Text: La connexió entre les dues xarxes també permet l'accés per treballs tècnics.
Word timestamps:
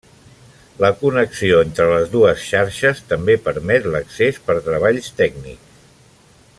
La 0.83 0.87
connexió 1.01 1.59
entre 1.65 1.85
les 1.91 2.09
dues 2.15 2.41
xarxes 2.45 3.03
també 3.13 3.37
permet 3.49 3.85
l'accés 3.97 4.41
per 4.49 4.57
treballs 4.71 5.13
tècnics. 5.21 5.93